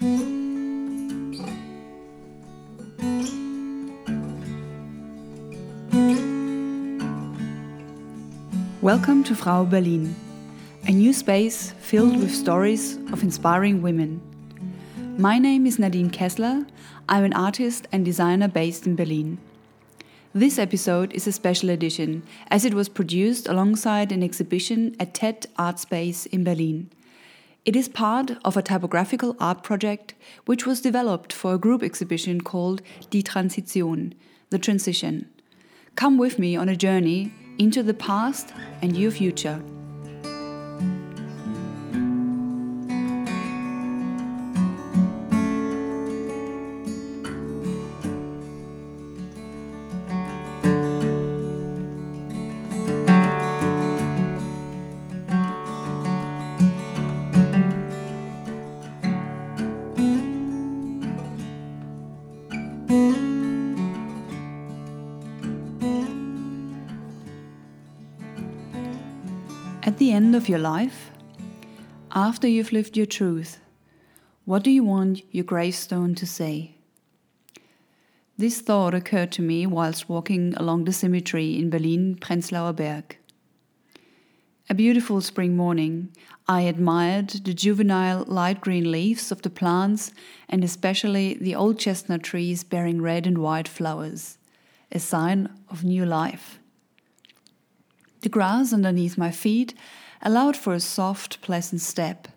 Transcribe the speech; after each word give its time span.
Welcome 0.00 1.36
to 9.24 9.34
Frau 9.34 9.64
Berlin, 9.64 10.14
a 10.86 10.92
new 10.92 11.12
space 11.12 11.72
filled 11.72 12.18
with 12.18 12.34
stories 12.34 12.96
of 13.12 13.22
inspiring 13.22 13.82
women. 13.82 14.22
My 15.18 15.38
name 15.38 15.66
is 15.66 15.78
Nadine 15.78 16.08
Kessler. 16.08 16.64
I'm 17.06 17.24
an 17.24 17.34
artist 17.34 17.86
and 17.92 18.02
designer 18.02 18.48
based 18.48 18.86
in 18.86 18.96
Berlin. 18.96 19.36
This 20.32 20.58
episode 20.58 21.12
is 21.12 21.26
a 21.26 21.32
special 21.32 21.68
edition 21.68 22.22
as 22.50 22.64
it 22.64 22.72
was 22.72 22.88
produced 22.88 23.50
alongside 23.50 24.12
an 24.12 24.22
exhibition 24.22 24.96
at 24.98 25.12
tête 25.12 25.44
Art 25.58 25.78
Space 25.78 26.24
in 26.24 26.42
Berlin. 26.42 26.88
It 27.66 27.76
is 27.76 27.90
part 27.90 28.32
of 28.42 28.56
a 28.56 28.62
typographical 28.62 29.36
art 29.38 29.62
project 29.62 30.14
which 30.46 30.66
was 30.66 30.80
developed 30.80 31.30
for 31.30 31.52
a 31.52 31.58
group 31.58 31.82
exhibition 31.82 32.40
called 32.40 32.80
Die 33.10 33.20
Transition, 33.20 34.14
The 34.48 34.58
Transition. 34.58 35.28
Come 35.94 36.16
with 36.16 36.38
me 36.38 36.56
on 36.56 36.70
a 36.70 36.76
journey 36.76 37.34
into 37.58 37.82
the 37.82 37.92
past 37.92 38.54
and 38.80 38.96
your 38.96 39.10
future. 39.10 39.62
At 69.90 69.98
the 69.98 70.12
end 70.12 70.36
of 70.36 70.48
your 70.48 70.60
life, 70.60 71.10
after 72.12 72.46
you've 72.46 72.70
lived 72.70 72.96
your 72.96 73.06
truth, 73.06 73.58
what 74.44 74.62
do 74.62 74.70
you 74.70 74.84
want 74.84 75.22
your 75.34 75.42
gravestone 75.42 76.14
to 76.14 76.26
say? 76.26 76.76
This 78.38 78.60
thought 78.60 78.94
occurred 78.94 79.32
to 79.32 79.42
me 79.42 79.66
whilst 79.66 80.08
walking 80.08 80.54
along 80.56 80.84
the 80.84 80.92
cemetery 80.92 81.58
in 81.58 81.70
Berlin 81.70 82.14
Prenzlauer 82.14 82.72
Berg. 82.72 83.18
A 84.68 84.74
beautiful 84.74 85.20
spring 85.20 85.56
morning, 85.56 86.14
I 86.46 86.60
admired 86.60 87.30
the 87.30 87.52
juvenile 87.52 88.22
light 88.28 88.60
green 88.60 88.92
leaves 88.92 89.32
of 89.32 89.42
the 89.42 89.50
plants 89.50 90.12
and 90.48 90.62
especially 90.62 91.34
the 91.34 91.56
old 91.56 91.80
chestnut 91.80 92.22
trees 92.22 92.62
bearing 92.62 93.02
red 93.02 93.26
and 93.26 93.38
white 93.38 93.66
flowers, 93.66 94.38
a 94.92 95.00
sign 95.00 95.48
of 95.68 95.82
new 95.82 96.06
life. 96.06 96.59
The 98.22 98.28
grass 98.28 98.72
underneath 98.72 99.16
my 99.16 99.30
feet 99.30 99.74
allowed 100.22 100.56
for 100.56 100.74
a 100.74 100.80
soft, 100.80 101.40
pleasant 101.40 101.80
step. 101.80 102.28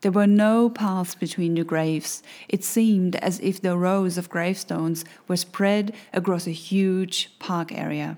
There 0.00 0.12
were 0.12 0.26
no 0.26 0.68
paths 0.68 1.14
between 1.14 1.54
the 1.54 1.64
graves. 1.64 2.22
It 2.48 2.64
seemed 2.64 3.16
as 3.16 3.38
if 3.40 3.60
the 3.60 3.76
rows 3.76 4.18
of 4.18 4.28
gravestones 4.28 5.04
were 5.28 5.36
spread 5.36 5.94
across 6.12 6.46
a 6.46 6.52
huge 6.52 7.30
park 7.38 7.72
area. 7.72 8.16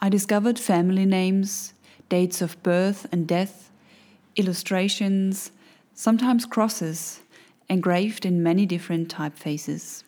I 0.00 0.08
discovered 0.08 0.58
family 0.58 1.04
names, 1.04 1.74
dates 2.08 2.40
of 2.40 2.62
birth 2.62 3.06
and 3.12 3.26
death, 3.26 3.70
illustrations, 4.36 5.50
sometimes 5.94 6.46
crosses, 6.46 7.20
engraved 7.68 8.24
in 8.24 8.42
many 8.42 8.64
different 8.64 9.14
typefaces. 9.14 10.04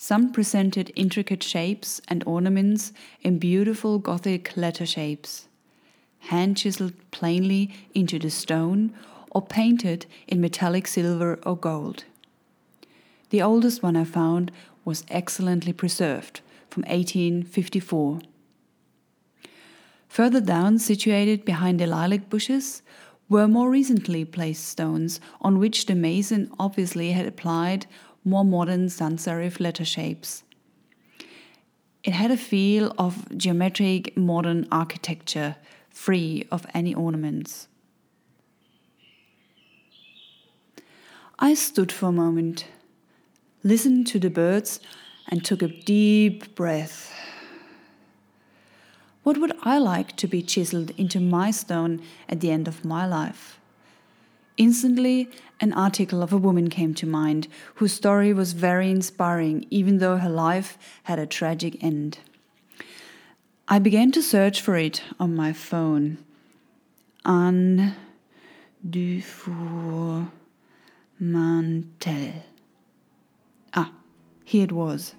Some 0.00 0.30
presented 0.30 0.92
intricate 0.94 1.42
shapes 1.42 2.00
and 2.06 2.22
ornaments 2.24 2.92
in 3.22 3.40
beautiful 3.40 3.98
Gothic 3.98 4.56
letter 4.56 4.86
shapes, 4.86 5.48
hand 6.20 6.56
chiseled 6.56 6.92
plainly 7.10 7.74
into 7.94 8.20
the 8.20 8.30
stone 8.30 8.94
or 9.32 9.42
painted 9.42 10.06
in 10.28 10.40
metallic 10.40 10.86
silver 10.86 11.40
or 11.42 11.56
gold. 11.56 12.04
The 13.30 13.42
oldest 13.42 13.82
one 13.82 13.96
I 13.96 14.04
found 14.04 14.52
was 14.84 15.04
excellently 15.10 15.72
preserved 15.72 16.42
from 16.70 16.84
1854. 16.84 18.20
Further 20.08 20.40
down, 20.40 20.78
situated 20.78 21.44
behind 21.44 21.80
the 21.80 21.88
lilac 21.88 22.30
bushes, 22.30 22.82
were 23.28 23.48
more 23.48 23.68
recently 23.68 24.24
placed 24.24 24.68
stones 24.68 25.20
on 25.40 25.58
which 25.58 25.86
the 25.86 25.96
mason 25.96 26.52
obviously 26.56 27.10
had 27.10 27.26
applied 27.26 27.86
more 28.28 28.44
modern 28.44 28.88
sans 28.88 29.24
serif 29.24 29.60
letter 29.60 29.84
shapes. 29.84 30.42
It 32.04 32.12
had 32.12 32.30
a 32.30 32.36
feel 32.36 32.94
of 32.98 33.36
geometric 33.36 34.16
modern 34.16 34.66
architecture, 34.70 35.56
free 35.90 36.46
of 36.50 36.66
any 36.72 36.94
ornaments. 36.94 37.68
I 41.38 41.54
stood 41.54 41.92
for 41.92 42.06
a 42.06 42.12
moment, 42.12 42.66
listened 43.62 44.06
to 44.08 44.18
the 44.18 44.30
birds, 44.30 44.80
and 45.28 45.44
took 45.44 45.62
a 45.62 45.68
deep 45.68 46.54
breath. 46.54 47.14
What 49.22 49.38
would 49.38 49.52
I 49.62 49.78
like 49.78 50.16
to 50.16 50.26
be 50.26 50.42
chiseled 50.42 50.90
into 50.96 51.20
my 51.20 51.50
stone 51.50 52.00
at 52.28 52.40
the 52.40 52.50
end 52.50 52.66
of 52.66 52.84
my 52.84 53.06
life? 53.06 53.60
Instantly, 54.58 55.30
an 55.60 55.72
article 55.72 56.20
of 56.20 56.32
a 56.32 56.36
woman 56.36 56.68
came 56.68 56.92
to 56.94 57.06
mind 57.06 57.46
whose 57.76 57.92
story 57.92 58.32
was 58.32 58.52
very 58.52 58.90
inspiring, 58.90 59.64
even 59.70 59.98
though 59.98 60.16
her 60.16 60.28
life 60.28 60.76
had 61.04 61.20
a 61.20 61.26
tragic 61.26 61.82
end. 61.82 62.18
I 63.68 63.78
began 63.78 64.10
to 64.12 64.22
search 64.22 64.60
for 64.60 64.76
it 64.76 65.02
on 65.20 65.36
my 65.36 65.52
phone. 65.52 66.18
Anne 67.24 67.94
Dufour 68.88 70.32
Mantel. 71.20 72.42
Ah, 73.74 73.92
here 74.44 74.64
it 74.64 74.72
was. 74.72 75.14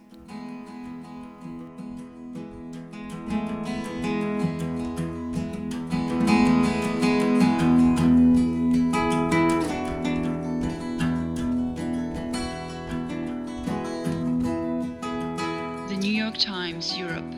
Times, 16.38 16.96
Europe. 16.96 17.34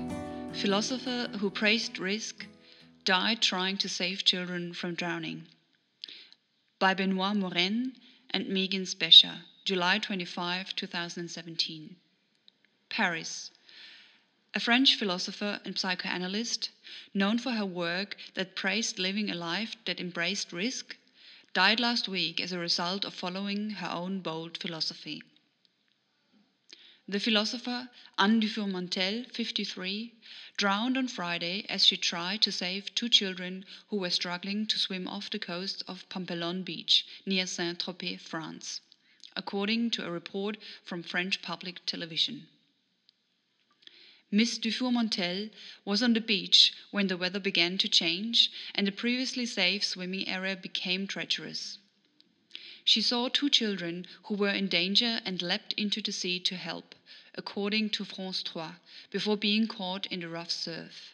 Philosopher 0.53 1.29
who 1.39 1.49
praised 1.49 1.97
risk 1.97 2.45
died 3.05 3.41
trying 3.41 3.77
to 3.77 3.87
save 3.87 4.25
children 4.25 4.73
from 4.73 4.95
drowning. 4.95 5.47
By 6.77 6.93
Benoît 6.93 7.37
Morenne 7.37 7.95
and 8.31 8.49
Megan 8.49 8.83
Specia, 8.83 9.43
July 9.63 9.97
25, 9.97 10.75
2017. 10.75 11.95
Paris. 12.89 13.51
A 14.53 14.59
French 14.59 14.95
philosopher 14.95 15.61
and 15.63 15.79
psychoanalyst, 15.79 16.69
known 17.13 17.39
for 17.39 17.51
her 17.51 17.65
work 17.65 18.17
that 18.33 18.55
praised 18.55 18.99
living 18.99 19.31
a 19.31 19.35
life 19.35 19.75
that 19.85 19.99
embraced 19.99 20.51
risk, 20.51 20.97
died 21.53 21.79
last 21.79 22.09
week 22.09 22.41
as 22.41 22.51
a 22.51 22.59
result 22.59 23.05
of 23.05 23.13
following 23.13 23.69
her 23.69 23.89
own 23.89 24.19
bold 24.19 24.57
philosophy. 24.57 25.23
The 27.07 27.19
philosopher 27.19 27.89
Anne 28.19 28.39
Dufourmantelle, 28.39 29.25
53, 29.33 30.13
drowned 30.55 30.95
on 30.97 31.07
Friday 31.07 31.65
as 31.67 31.83
she 31.83 31.97
tried 31.97 32.43
to 32.43 32.51
save 32.51 32.93
two 32.93 33.09
children 33.09 33.65
who 33.87 33.97
were 33.97 34.11
struggling 34.11 34.67
to 34.67 34.77
swim 34.77 35.07
off 35.07 35.31
the 35.31 35.39
coast 35.39 35.81
of 35.87 36.07
Pampelonne 36.09 36.61
Beach 36.63 37.03
near 37.25 37.47
Saint-Tropez, 37.47 38.21
France, 38.21 38.81
according 39.35 39.89
to 39.91 40.05
a 40.05 40.11
report 40.11 40.57
from 40.83 41.01
French 41.01 41.41
public 41.41 41.83
television. 41.87 42.47
Miss 44.29 44.59
Dufourmantelle 44.59 45.49
was 45.83 46.03
on 46.03 46.13
the 46.13 46.21
beach 46.21 46.71
when 46.91 47.07
the 47.07 47.17
weather 47.17 47.39
began 47.39 47.79
to 47.79 47.89
change 47.89 48.51
and 48.75 48.85
the 48.85 48.91
previously 48.91 49.47
safe 49.47 49.83
swimming 49.83 50.27
area 50.27 50.55
became 50.55 51.07
treacherous. 51.07 51.79
She 52.83 53.03
saw 53.03 53.29
two 53.29 53.49
children 53.51 54.07
who 54.23 54.33
were 54.33 54.49
in 54.49 54.67
danger 54.67 55.21
and 55.23 55.39
leapt 55.41 55.73
into 55.73 56.01
the 56.01 56.11
sea 56.11 56.39
to 56.39 56.55
help, 56.55 56.95
according 57.35 57.91
to 57.91 58.03
France 58.03 58.41
3, 58.41 58.63
before 59.11 59.37
being 59.37 59.67
caught 59.67 60.07
in 60.07 60.21
the 60.21 60.27
rough 60.29 60.49
surf. 60.49 61.13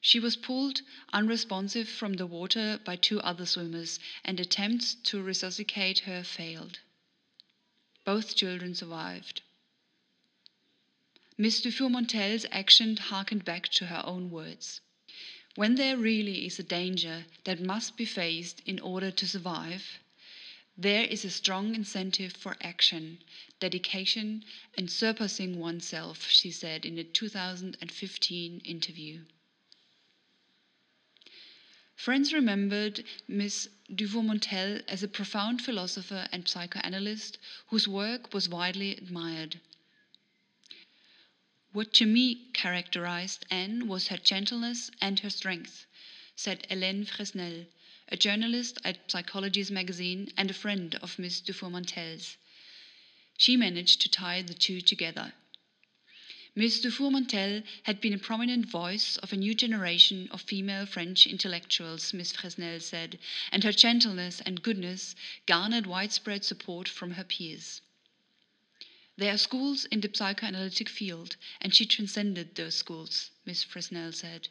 She 0.00 0.20
was 0.20 0.36
pulled 0.36 0.82
unresponsive 1.12 1.88
from 1.88 2.14
the 2.14 2.26
water 2.26 2.80
by 2.84 2.94
two 2.94 3.20
other 3.22 3.44
swimmers, 3.44 3.98
and 4.24 4.38
attempts 4.38 4.94
to 4.94 5.20
resuscitate 5.20 6.00
her 6.00 6.22
failed. 6.22 6.78
Both 8.04 8.36
children 8.36 8.76
survived. 8.76 9.42
Miss 11.36 11.60
Dufourmantelle's 11.60 12.46
action 12.52 12.96
harkened 12.98 13.44
back 13.44 13.68
to 13.70 13.86
her 13.86 14.02
own 14.04 14.30
words. 14.30 14.80
When 15.54 15.74
there 15.74 15.98
really 15.98 16.46
is 16.46 16.58
a 16.58 16.62
danger 16.62 17.26
that 17.44 17.60
must 17.60 17.98
be 17.98 18.06
faced 18.06 18.62
in 18.64 18.80
order 18.80 19.10
to 19.10 19.28
survive, 19.28 19.98
there 20.78 21.04
is 21.04 21.26
a 21.26 21.30
strong 21.30 21.74
incentive 21.74 22.32
for 22.32 22.56
action, 22.62 23.18
dedication, 23.60 24.44
and 24.78 24.90
surpassing 24.90 25.58
oneself, 25.58 26.30
she 26.30 26.50
said 26.50 26.86
in 26.86 26.96
a 26.98 27.04
2015 27.04 28.60
interview. 28.60 29.20
Friends 31.94 32.32
remembered 32.32 33.04
Miss 33.28 33.68
Dufourmantelle 33.94 34.82
as 34.88 35.02
a 35.02 35.08
profound 35.08 35.60
philosopher 35.62 36.28
and 36.32 36.48
psychoanalyst 36.48 37.36
whose 37.66 37.86
work 37.86 38.32
was 38.32 38.48
widely 38.48 38.96
admired. 38.96 39.60
What 41.74 41.94
to 41.94 42.04
me 42.04 42.50
characterized 42.52 43.46
Anne 43.50 43.88
was 43.88 44.08
her 44.08 44.18
gentleness 44.18 44.90
and 45.00 45.18
her 45.20 45.30
strength, 45.30 45.86
said 46.36 46.66
Hélène 46.68 47.08
Fresnel, 47.08 47.64
a 48.08 48.16
journalist 48.18 48.76
at 48.84 49.08
Psychologies 49.10 49.70
magazine 49.70 50.30
and 50.36 50.50
a 50.50 50.52
friend 50.52 50.94
of 50.96 51.18
Miss 51.18 51.40
Dufourmantelle's. 51.40 52.36
She 53.38 53.56
managed 53.56 54.02
to 54.02 54.10
tie 54.10 54.42
the 54.42 54.52
two 54.52 54.82
together. 54.82 55.32
Miss 56.54 56.78
Dufourmantelle 56.78 57.62
had 57.84 58.02
been 58.02 58.12
a 58.12 58.18
prominent 58.18 58.66
voice 58.66 59.16
of 59.16 59.32
a 59.32 59.36
new 59.38 59.54
generation 59.54 60.28
of 60.30 60.42
female 60.42 60.84
French 60.84 61.26
intellectuals, 61.26 62.12
Miss 62.12 62.32
Fresnel 62.32 62.80
said, 62.80 63.18
and 63.50 63.64
her 63.64 63.72
gentleness 63.72 64.42
and 64.42 64.62
goodness 64.62 65.14
garnered 65.46 65.86
widespread 65.86 66.44
support 66.44 66.86
from 66.86 67.12
her 67.12 67.24
peers. 67.24 67.80
There 69.16 69.34
are 69.34 69.38
schools 69.38 69.84
in 69.84 70.00
the 70.00 70.10
psychoanalytic 70.12 70.88
field, 70.88 71.36
and 71.60 71.74
she 71.74 71.84
transcended 71.84 72.54
those 72.54 72.76
schools, 72.76 73.30
Miss 73.44 73.62
Fresnel 73.62 74.12
said. 74.12 74.48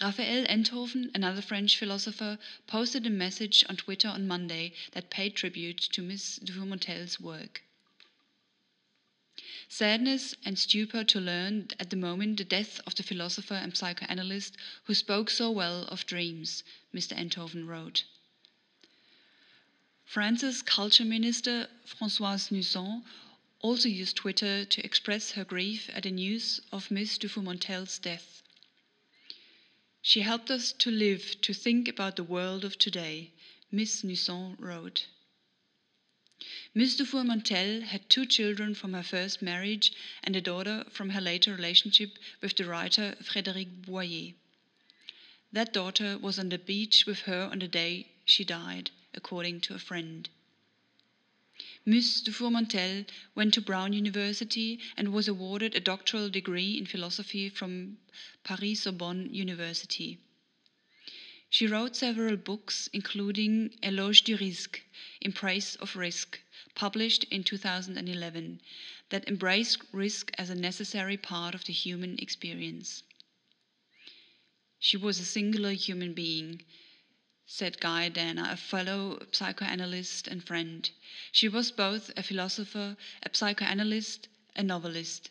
Raphael 0.00 0.44
Enthoven, 0.46 1.10
another 1.14 1.40
French 1.40 1.78
philosopher, 1.78 2.38
posted 2.66 3.06
a 3.06 3.10
message 3.10 3.64
on 3.68 3.76
Twitter 3.76 4.08
on 4.08 4.26
Monday 4.26 4.72
that 4.92 5.08
paid 5.08 5.36
tribute 5.36 5.78
to 5.92 6.02
Miss 6.02 6.38
Dufourmantelle's 6.38 7.20
work. 7.20 7.62
Sadness 9.68 10.34
and 10.44 10.58
stupor 10.58 11.04
to 11.04 11.20
learn 11.20 11.68
at 11.78 11.90
the 11.90 11.96
moment 11.96 12.38
the 12.38 12.44
death 12.44 12.80
of 12.86 12.94
the 12.94 13.02
philosopher 13.02 13.54
and 13.54 13.76
psychoanalyst 13.76 14.56
who 14.84 14.94
spoke 14.94 15.30
so 15.30 15.50
well 15.50 15.84
of 15.84 16.06
dreams, 16.06 16.64
Mr. 16.94 17.16
Enthoven 17.16 17.66
wrote. 17.66 18.04
France's 20.04 20.62
culture 20.62 21.04
minister, 21.04 21.68
Françoise 21.86 22.50
Nyssen, 22.50 23.02
also 23.60 23.88
used 23.88 24.16
Twitter 24.16 24.64
to 24.64 24.84
express 24.84 25.32
her 25.32 25.44
grief 25.44 25.90
at 25.92 26.02
the 26.02 26.10
news 26.10 26.60
of 26.72 26.90
Miss 26.90 27.18
Dufourmantelle's 27.18 27.98
death. 27.98 28.42
She 30.02 30.20
helped 30.20 30.50
us 30.50 30.72
to 30.72 30.90
live, 30.90 31.40
to 31.40 31.52
think 31.52 31.88
about 31.88 32.16
the 32.16 32.22
world 32.22 32.64
of 32.64 32.78
today, 32.78 33.32
Miss 33.72 34.02
Nyssen 34.02 34.56
wrote. 34.58 35.06
Miss 36.74 36.94
Dufourmantelle 36.96 37.82
had 37.82 38.10
two 38.10 38.26
children 38.26 38.74
from 38.74 38.92
her 38.92 39.02
first 39.02 39.40
marriage 39.40 39.92
and 40.22 40.36
a 40.36 40.40
daughter 40.40 40.84
from 40.90 41.10
her 41.10 41.20
later 41.20 41.54
relationship 41.54 42.18
with 42.42 42.54
the 42.56 42.66
writer 42.66 43.16
Frédéric 43.22 43.86
Boyer. 43.86 44.34
That 45.50 45.72
daughter 45.72 46.18
was 46.18 46.38
on 46.38 46.50
the 46.50 46.58
beach 46.58 47.06
with 47.06 47.20
her 47.20 47.48
on 47.50 47.60
the 47.60 47.68
day 47.68 48.12
she 48.26 48.44
died, 48.44 48.90
according 49.14 49.62
to 49.62 49.74
a 49.74 49.78
friend. 49.78 50.28
Miss 51.88 52.20
Dufourmantelle 52.20 53.06
went 53.36 53.54
to 53.54 53.60
Brown 53.60 53.92
University 53.92 54.80
and 54.96 55.12
was 55.12 55.28
awarded 55.28 55.76
a 55.76 55.80
doctoral 55.80 56.28
degree 56.28 56.76
in 56.76 56.84
philosophy 56.84 57.48
from 57.48 57.98
Paris 58.42 58.82
Sorbonne 58.82 59.32
University. 59.32 60.18
She 61.48 61.68
wrote 61.68 61.94
several 61.94 62.36
books, 62.36 62.88
including 62.92 63.70
Éloge 63.84 64.24
du 64.24 64.36
risque, 64.36 64.80
In 65.20 65.32
Praise 65.32 65.76
of 65.76 65.94
Risk, 65.94 66.40
published 66.74 67.22
in 67.30 67.44
2011, 67.44 68.60
that 69.10 69.28
embraced 69.28 69.78
risk 69.92 70.32
as 70.36 70.50
a 70.50 70.56
necessary 70.56 71.16
part 71.16 71.54
of 71.54 71.66
the 71.66 71.72
human 71.72 72.18
experience. 72.18 73.04
She 74.80 74.96
was 74.96 75.20
a 75.20 75.24
singular 75.24 75.70
human 75.70 76.14
being, 76.14 76.64
said 77.48 77.78
Guy 77.80 78.08
Dana, 78.08 78.48
a 78.50 78.56
fellow 78.56 79.24
psychoanalyst 79.30 80.26
and 80.26 80.44
friend. 80.44 80.90
She 81.30 81.48
was 81.48 81.70
both 81.70 82.10
a 82.16 82.22
philosopher, 82.24 82.96
a 83.22 83.30
psychoanalyst, 83.32 84.26
a 84.56 84.64
novelist. 84.64 85.30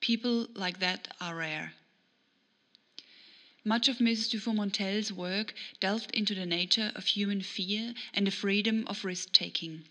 People 0.00 0.48
like 0.54 0.80
that 0.80 1.14
are 1.20 1.36
rare. 1.36 1.74
Much 3.64 3.88
of 3.88 3.98
Mrs. 3.98 4.30
Dufourmantelle's 4.30 5.12
work 5.12 5.54
delved 5.80 6.10
into 6.10 6.34
the 6.34 6.44
nature 6.44 6.92
of 6.96 7.06
human 7.06 7.40
fear 7.40 7.94
and 8.12 8.26
the 8.26 8.30
freedom 8.30 8.84
of 8.88 9.04
risk 9.04 9.32
taking. 9.32 9.84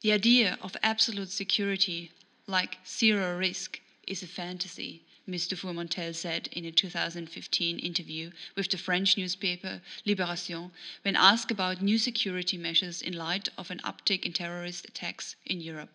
The 0.00 0.12
idea 0.12 0.58
of 0.62 0.76
absolute 0.82 1.30
security, 1.30 2.12
like 2.46 2.78
zero 2.86 3.36
risk, 3.36 3.80
is 4.06 4.22
a 4.22 4.26
fantasy, 4.26 5.04
Ms. 5.30 5.46
Dufourmantelle 5.46 6.14
said 6.14 6.48
in 6.52 6.64
a 6.64 6.72
2015 6.72 7.78
interview 7.80 8.30
with 8.56 8.70
the 8.70 8.78
French 8.78 9.18
newspaper 9.18 9.82
Libération 10.06 10.70
when 11.02 11.16
asked 11.16 11.50
about 11.50 11.82
new 11.82 11.98
security 11.98 12.56
measures 12.56 13.02
in 13.02 13.12
light 13.12 13.50
of 13.58 13.70
an 13.70 13.78
uptick 13.80 14.24
in 14.24 14.32
terrorist 14.32 14.86
attacks 14.86 15.36
in 15.44 15.60
Europe. 15.60 15.92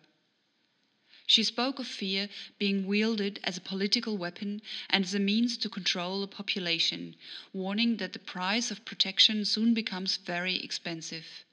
She 1.26 1.42
spoke 1.42 1.80
of 1.80 1.88
fear 1.88 2.28
being 2.60 2.86
wielded 2.86 3.40
as 3.42 3.56
a 3.56 3.60
political 3.60 4.16
weapon 4.16 4.62
and 4.88 5.04
as 5.04 5.14
a 5.14 5.18
means 5.18 5.56
to 5.56 5.68
control 5.68 6.22
a 6.22 6.28
population, 6.28 7.16
warning 7.52 7.96
that 7.96 8.12
the 8.12 8.20
price 8.20 8.70
of 8.70 8.84
protection 8.84 9.44
soon 9.44 9.74
becomes 9.74 10.16
very 10.16 10.62
expensive. 10.62 11.44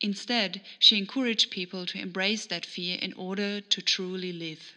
Instead, 0.00 0.64
she 0.78 0.98
encouraged 0.98 1.50
people 1.50 1.84
to 1.86 1.98
embrace 1.98 2.46
that 2.46 2.64
fear 2.64 2.96
in 3.02 3.12
order 3.14 3.60
to 3.60 3.82
truly 3.82 4.32
live. 4.32 4.74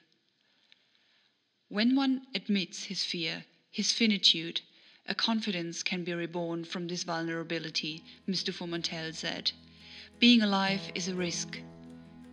When 1.71 1.95
one 1.95 2.27
admits 2.35 2.83
his 2.83 3.06
fear, 3.06 3.45
his 3.71 3.94
finitude, 3.94 4.59
a 5.07 5.15
confidence 5.15 5.83
can 5.83 6.03
be 6.03 6.12
reborn 6.12 6.65
from 6.65 6.89
this 6.89 7.03
vulnerability, 7.03 8.03
Mr. 8.27 8.47
Dufourmantelle 8.47 9.13
said. 9.15 9.53
Being 10.19 10.41
alive 10.41 10.81
is 10.95 11.07
a 11.07 11.15
risk. 11.15 11.62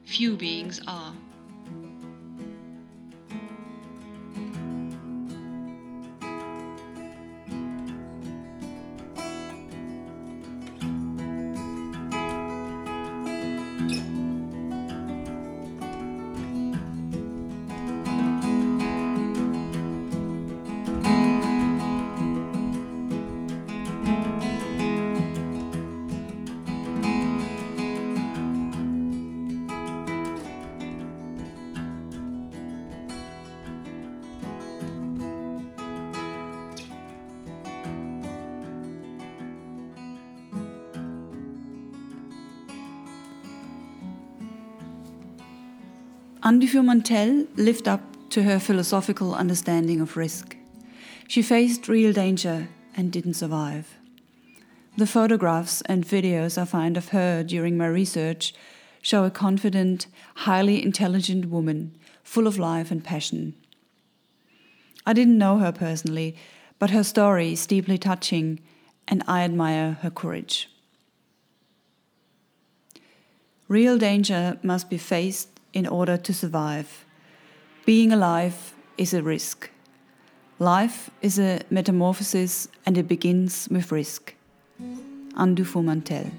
Few 0.06 0.36
beings 0.36 0.80
are. 0.88 1.14
Anne 46.48 46.60
Dufourmantelle 46.60 47.46
lived 47.58 47.86
up 47.86 48.00
to 48.30 48.42
her 48.42 48.58
philosophical 48.58 49.34
understanding 49.34 50.00
of 50.00 50.16
risk. 50.16 50.56
She 51.28 51.42
faced 51.42 51.88
real 51.88 52.10
danger 52.14 52.68
and 52.96 53.12
didn't 53.12 53.34
survive. 53.34 53.98
The 54.96 55.06
photographs 55.06 55.82
and 55.82 56.06
videos 56.06 56.56
I 56.56 56.64
find 56.64 56.96
of 56.96 57.10
her 57.10 57.42
during 57.42 57.76
my 57.76 57.86
research 57.86 58.54
show 59.02 59.24
a 59.24 59.30
confident, 59.30 60.06
highly 60.36 60.82
intelligent 60.82 61.50
woman, 61.50 61.94
full 62.22 62.46
of 62.46 62.56
life 62.58 62.90
and 62.90 63.04
passion. 63.04 63.54
I 65.04 65.12
didn't 65.12 65.36
know 65.36 65.58
her 65.58 65.70
personally, 65.70 66.34
but 66.78 66.88
her 66.88 67.04
story 67.04 67.52
is 67.52 67.66
deeply 67.66 67.98
touching, 67.98 68.60
and 69.06 69.22
I 69.28 69.42
admire 69.42 69.98
her 70.00 70.10
courage. 70.10 70.70
Real 73.68 73.98
danger 73.98 74.58
must 74.62 74.88
be 74.88 74.96
faced 74.96 75.57
in 75.78 75.86
order 75.86 76.16
to 76.16 76.34
survive. 76.34 77.06
Being 77.86 78.12
alive 78.12 78.74
is 78.98 79.14
a 79.14 79.22
risk. 79.22 79.70
Life 80.58 81.08
is 81.22 81.38
a 81.38 81.60
metamorphosis 81.70 82.68
and 82.84 82.98
it 82.98 83.06
begins 83.06 83.68
with 83.70 83.92
risk. 83.92 84.34
Anne 85.36 85.54
Dufourmantelle. 85.54 86.32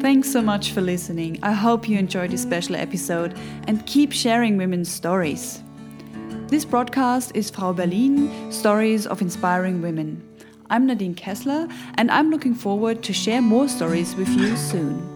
Thanks 0.00 0.32
so 0.32 0.42
much 0.42 0.72
for 0.72 0.80
listening. 0.80 1.38
I 1.42 1.52
hope 1.52 1.88
you 1.88 1.98
enjoyed 1.98 2.30
this 2.30 2.42
special 2.42 2.76
episode 2.76 3.38
and 3.66 3.84
keep 3.86 4.12
sharing 4.12 4.56
women's 4.56 4.90
stories. 4.90 5.62
This 6.52 6.66
broadcast 6.66 7.32
is 7.34 7.48
Frau 7.48 7.72
Berlin 7.72 8.52
Stories 8.52 9.06
of 9.06 9.22
Inspiring 9.22 9.80
Women. 9.80 10.22
I'm 10.68 10.86
Nadine 10.86 11.14
Kessler, 11.14 11.66
and 11.94 12.10
I'm 12.10 12.28
looking 12.28 12.54
forward 12.54 13.02
to 13.04 13.14
share 13.14 13.40
more 13.40 13.68
stories 13.68 14.14
with 14.16 14.28
you 14.28 14.54
soon. 14.58 15.11